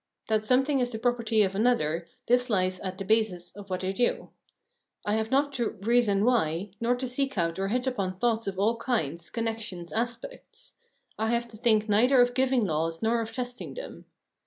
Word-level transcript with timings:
That 0.29 0.43
something 0.43 0.79
is 0.79 0.89
the 0.89 0.97
property 0.97 1.43
of 1.43 1.53
another, 1.53 2.07
this 2.25 2.49
Ues 2.49 2.79
at 2.79 2.97
the 2.97 3.05
basis 3.05 3.51
of 3.51 3.69
what 3.69 3.83
I 3.83 3.91
do. 3.91 4.31
I 5.05 5.13
have 5.13 5.29
not 5.29 5.53
to" 5.53 5.69
reason 5.81 6.25
why," 6.25 6.71
nor 6.81 6.95
to 6.95 7.07
seek 7.07 7.37
out 7.37 7.59
or 7.59 7.67
hit 7.67 7.85
upon 7.85 8.17
thoughts 8.17 8.47
of 8.47 8.57
all 8.57 8.77
kinds, 8.77 9.29
con 9.29 9.43
nections, 9.45 9.91
aspects; 9.93 10.73
I 11.19 11.27
have 11.29 11.47
to 11.49 11.55
think 11.57 11.87
neither 11.87 12.19
of 12.19 12.33
giving 12.33 12.65
laws 12.65 13.03
nor 13.03 13.21
of 13.21 13.31
testing 13.31 13.75
them. 13.75 14.05